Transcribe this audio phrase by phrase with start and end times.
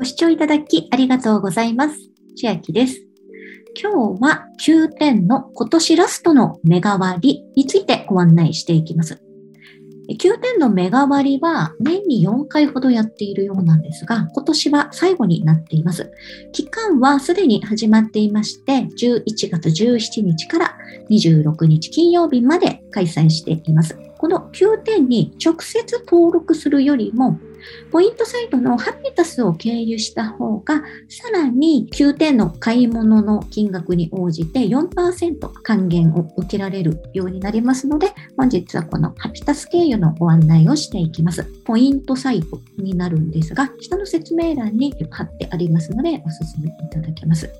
[0.00, 1.98] ご視聴いただきありがとうございます。
[2.34, 3.06] 千秋です。
[3.78, 9.22] 今日は9点の今年ラストの目代わりについてご案内していきます。
[10.08, 16.10] 9点の目代わりは年に4回ほどやっているようなんですが、今年は最後になっています。
[16.52, 20.78] 期間はすでに始まっていまして、11月17日から
[21.10, 23.98] 26日金曜日まで開催しています。
[24.16, 27.38] この9点に直接登録するよりも、
[27.90, 41.44] ポイントサイトのハピタスを経由した方が、さらに9点の買い物の金額に応じて4%還元を受けられるようになりますので、本日はこのハピタス経由のご案内をしていきます。
[41.64, 46.30] ポイントサイトになるんですが、下の説明欄に貼ってありますので、お勧
[46.62, 47.50] めいただけます。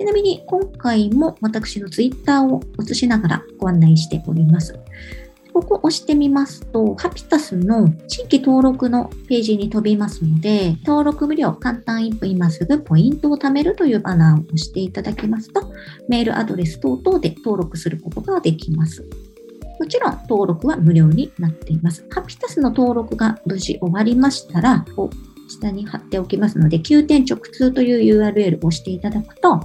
[0.00, 4.78] ちなみに今回も私のツイッターを映しながらご案内しております。
[5.60, 15.60] ここを押してみますと、ハピタスの新規登録のページに飛びますので、登録無料、簡単一歩今すぐポイントを貯めるというバナーを押していただきますと、
[16.08, 19.06] メールアドレス等々で登録することができます。
[19.78, 22.06] もちろん登録は無料になっています。
[22.10, 24.86] ハピタスの登録が無事終わりましたら、
[25.48, 29.60] 下に貼っておきますので、9点直通という URL を押していただくと、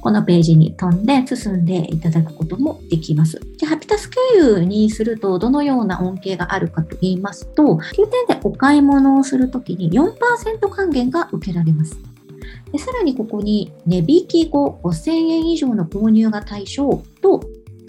[0.00, 3.40] このページに飛んで進んでいただくこともできます。
[3.58, 11.98] で、ハピタス経由にするとどのような恩恵があるかと言いますと、9点でお買い物をするときに4%還元が受けられます。
[12.72, 17.40] でさらにここに値引き後5000円以上の購入が対象と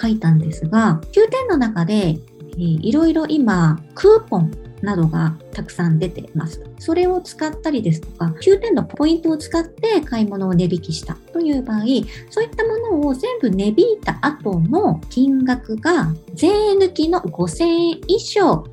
[0.01, 6.63] 書いたんですが、9点の中で、えー、いろいろ今、クーポンなどがたくさん出てます。
[6.79, 11.79] それを使ったりですとか、9点のポイントを使って買い物を値引きしたという場合、
[12.29, 18.63] そういったものを全部値引いた後の金額が税抜きの5000円以上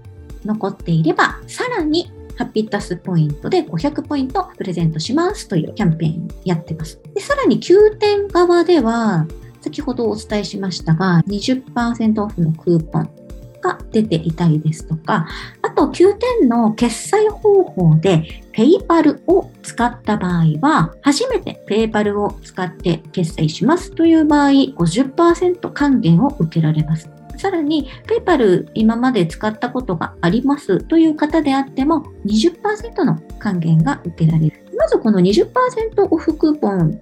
[0.44, 7.00] 残っていれば、さらにハッピータスポイントで500ポイントプレゼントしますというキャンペーンやってます。
[7.14, 9.26] でさらに9点側では、
[9.60, 13.10] 先ほどお伝えしましたが、20%オフのクーポン
[13.60, 15.26] が出ていたりですとか、
[15.62, 27.10] あと9点の決済方法で PayPal を使った場合は、初めて PayPal を使って決済しますという場合、50%還元を受けられます。
[27.36, 34.64] さらに、PayPal 今まで使ったことがありますという方であっても、20%の還元が受けられる。
[34.76, 35.48] まずこの20%
[36.10, 37.00] オフクーポン、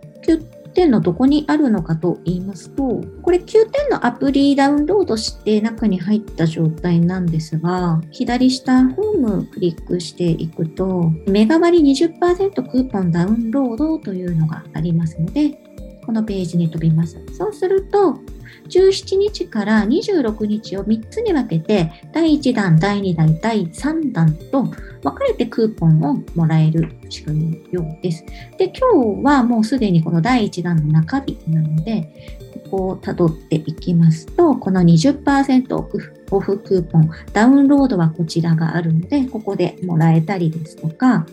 [0.76, 15.58] 点のどこにあるのかと言いますと、これ9点のアプリダウンロードして中に入った状態なんですが、左下ホームクリックしていくと、メガ割20%クーポンダウンロードというのがありますので、
[16.04, 17.16] このページに飛びます。
[17.32, 18.18] そうすると、
[18.68, 28.24] 17日から26日を3つに分けて、第1弾、第2弾、第3弾と分かれてクーポンをもらえる仕組みようです。
[28.58, 32.38] で、今日はもうすでにこの第1弾の中日なので、
[32.70, 41.26] ここを辿っていきますと、この20%オフオフクーポン、ダウンロードはこちらがあるので、ここでもらえたりですとか、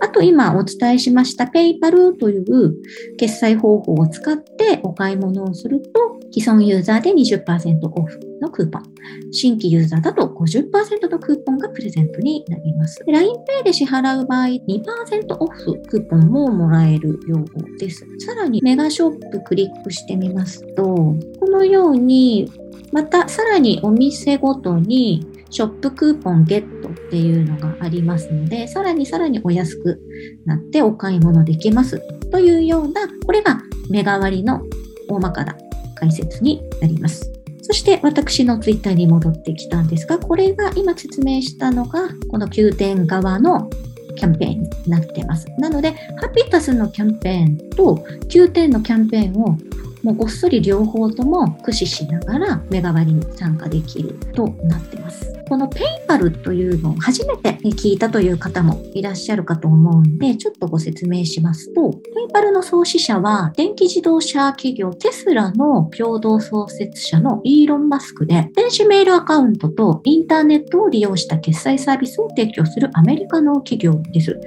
[0.00, 2.76] あと今お伝えしました PayPal という
[3.18, 5.90] 決済方法を使ってお買い物をすると、
[6.32, 8.82] 既存ユーザーで20%オフのクーポン。
[9.30, 13.02] 新規ユーザーだと50%のクーポンがプレゼントになります。
[13.06, 18.06] LINEPay で支払う場合、2%オフクーポンももらえるようです。
[18.18, 21.16] さらにメガショップクリックしてみますと、こ
[21.48, 22.50] のように
[22.92, 30.00] またさらにお店ごとにショップクーポンゲットっていうのがありますので、さらにさらにお安く
[30.46, 32.00] なってお買い物できます
[32.30, 34.62] というような、これが目代わりの
[35.08, 35.56] 大まかな
[35.94, 37.30] 解説になります。
[37.62, 43.70] そして私のツイッターに戻ってきたんですが、これが今説明したのが、この9点側の
[44.16, 45.46] キャンペーンになってます。
[45.58, 49.56] なので、ハピタスのキャンペーンと9点のキャンペーンを
[50.02, 55.32] もうごっそり両方とも駆使しながら目代わりに参加できるとなってます。
[55.48, 74.40] このペイパルというのを初めて聞いたという方もいらっしゃるかと思うんで、ちょっとご説明しますと、ペイパルの創始者は電気自動車企業テスラの共同創設者のイーロン・マスクで、電子メールアカウントとインターネットを利用した決済サービスを提供するアメリカの企業です。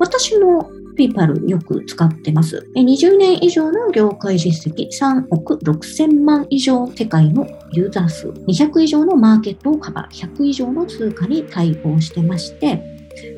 [0.00, 0.68] 私の
[0.98, 2.68] ペイパルよく使ってます。
[2.74, 12.82] 20年以上の業界実績、3億6000万以上世界のユーザー数、200以上のマーケットをカバー、100以上の通貨に対応してまして、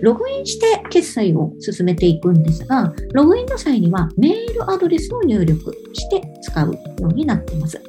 [0.02, 7.80] ログインして決済を進めていくんですが、ログインの際にはメールアドレスを入力して使うようになっています。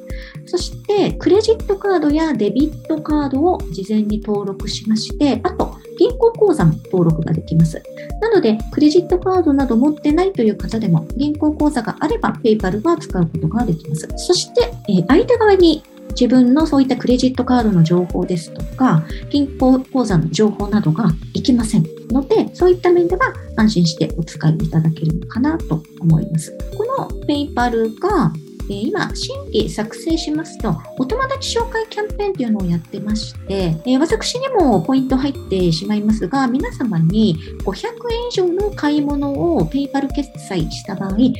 [0.46, 7.80] そして、クレジットカードやデビットカードを事前に登録しまして、あと、銀行口座も登録ができます。
[8.20, 14.08] なので、クレジットカードなど持ってないという方でも、銀行口座があれば、PayPal は使うことができます。
[14.16, 26.56] そして、え相手側に自分のそういったクレジットカードの情報ですとか、銀行口座の情報などがいきませんので、そういった面では安心してお使いいただけるのかなと思います。
[26.76, 28.32] この PayPal が
[28.70, 41.32] え今、新規作成しますと、お友達紹介キャンペーンというのをやってまして、え私にもポイント入ってしまいますが、皆様に500円以上の買い物を PayPal 決済した場合、500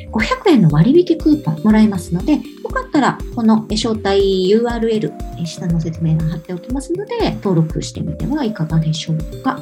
[0.49, 2.41] 円の割引クーポンもらえますので、よ
[2.71, 5.13] かったら、この招待 URL、
[5.45, 9.61] 下の説明欄貼っておきますので、登録してみてはいかがでしょうか。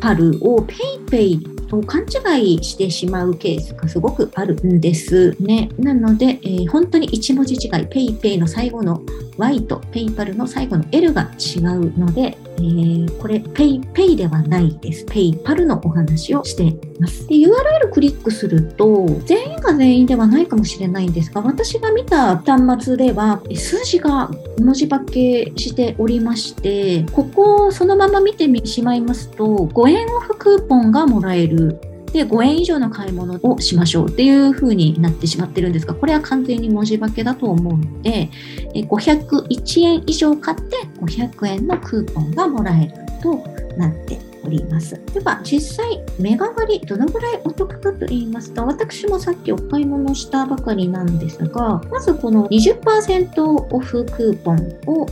[0.00, 0.66] PayPal を
[1.08, 5.70] PayPay と勘違いしてしまうケースがすごくあるんですね。
[5.78, 9.02] なので、えー、本当に1文字違い、PayPay の最後の
[9.40, 15.06] Y と PayPal の最後の L が違うので、えー、これ PayPay ではないです。
[15.06, 17.26] PayPal のお話をしています。
[17.26, 31.80] で、URL クリックすると、全員が全員ではないかもしれないんですが、私が見た端末では、数字が文字化けしておりまして、ここをそのまま見てしまいますと、5円オフクーポンがもらえる
[32.12, 38.30] で、5円以上の買い物をしましょうっていう風になってしまってるんですが、これは完全に文字化けだと思うので、
[38.74, 43.36] 501円以上買って500円のクーポンがもらえると
[43.76, 45.00] なっております。
[45.12, 55.06] では、実際、メガ割どのぐらいお得かと言いますと、私もさっきお買い物したばかりなんですが、まずこの20%オフクーポンを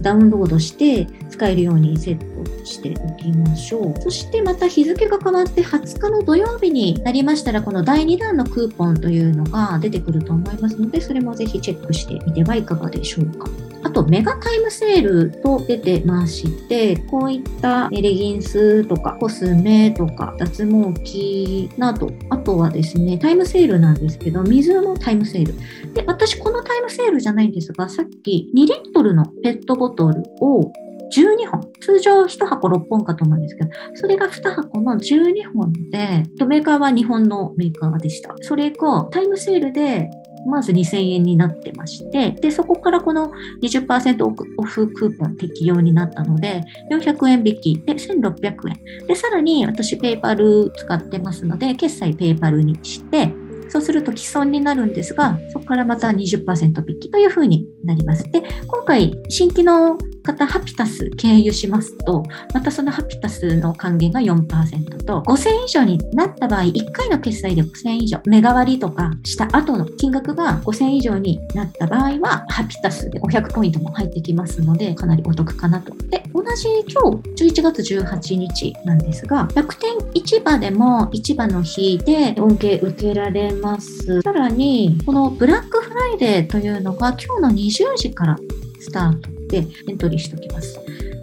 [0.00, 4.00] ダウンロードして使えるようにセットしておきましょう。
[4.00, 13.48] そしてまた日付が変わって20日の土曜日になりましたら、この第2弾のクーポンというのが出てくると思いますので、それもぜひチェックしてみてはいかがでしょうか。
[13.82, 25.54] あと、メガタイムセールと出てまして、こういったレギンスとかコスメとか脱毛器など、あとはですね、タイムセールなんですけど、水のタイムセール。
[25.94, 30.72] で、私このタイムセールじゃないんですが、さっき2リットルのペットボトルを
[31.14, 31.60] 12本。
[31.80, 38.34] 通常1箱6本かと思うんですけど、それが2箱の12本で、メーカーは日本のメーカーでした。
[38.42, 40.10] それがタイムセールで
[40.48, 43.30] まず2000円になってまして、で、そこからこの
[43.62, 44.24] 20%
[44.56, 49.06] オフクーポン適用になったので、400円引きで1600円。
[49.06, 53.32] で、さらに私ペイパル使ってますので、決済ペイパルにして、
[53.68, 58.24] そうすると既存になるんですが、そこからまた20%引きというふうになります。
[58.30, 59.98] で、今回、新規の
[60.28, 62.22] 方ハピタス経由しますと、
[62.52, 75.94] またそのハピタスの還元が4%と、5000以上になった場合、1回の決済で5000以上、目代わりとかした後の金額が5000以上になった場合は、ハピタスで500ポイントも入ってきますので、かなりお得かなと。
[76.10, 84.20] で、同じ今日11月18日なんですが、楽天市場でも市場の日で恩恵受けられます。
[84.20, 88.36] さらに、このブラックフライデーというのが今日の20時から
[88.78, 90.78] スタートでエントリーしておきます。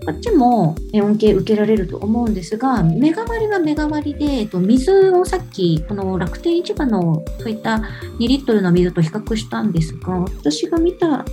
[0.06, 7.78] こっちも恩恵受けられると思うんですが、目代わりは目代わりで、えっと、水をさっき、この楽天市場のそういった
[8.20, 11.26] 2リットルの水と比較したんですが、私が見た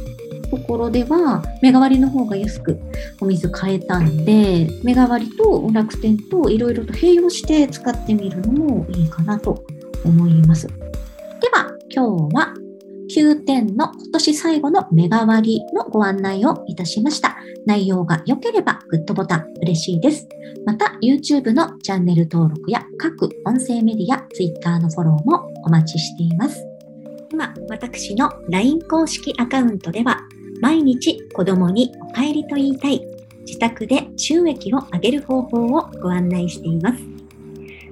[0.51, 2.79] ところでは、目代わりの方が安く
[3.21, 9.67] お水買えたんで、目代わりと楽天といろいろと併用して使ってみるのもいいかなと
[10.03, 10.67] 思います。
[10.67, 10.73] で
[11.53, 12.62] は、今日は
[13.15, 17.37] 9点の今年最後の目代わりのご案内をいたしました。
[17.67, 20.27] 内容が良ければグッドボタン嬉しいです。
[20.65, 26.65] また YouTube のチャンネル登録や各音声メディア、Twitter のフォローもお待ちしています。
[27.31, 30.23] 今、私の LINE 公式アカウントでは
[30.63, 33.03] 毎日子供にお帰りと言いたい
[33.47, 37.12] 自宅で収益を上げる方法をご案内しています。